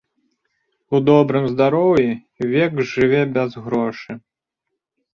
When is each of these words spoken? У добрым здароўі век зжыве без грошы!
У 0.97 1.01
добрым 1.09 1.45
здароўі 1.53 2.09
век 2.57 2.71
зжыве 2.91 3.21
без 3.39 3.51
грошы! 3.71 4.11